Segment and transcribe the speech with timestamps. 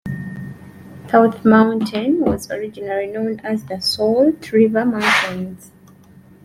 [1.11, 5.71] South Mountain was originally known as the Salt River Mountains.